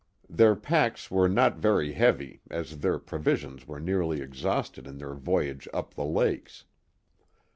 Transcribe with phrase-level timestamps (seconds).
[0.27, 5.67] Their packs were not very heavy as their provisions were nearly exhausted in their voyage
[5.75, 6.65] up the lakes.